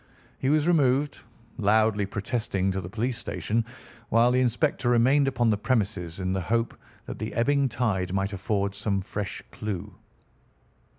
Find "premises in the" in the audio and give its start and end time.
5.59-6.41